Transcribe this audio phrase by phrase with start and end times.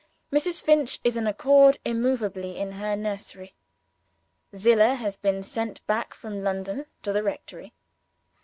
[0.33, 0.63] Mrs.
[0.63, 3.53] Finch is anchored immovably in her nursery.
[4.55, 7.71] Zillah has been sent back from London to the rectory.